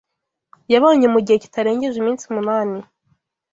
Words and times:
yabonye 0.73 1.07
mu 1.13 1.19
gihe 1.25 1.37
kitarengeje 1.43 1.95
iminsi 1.99 2.23
umunani 2.31 2.77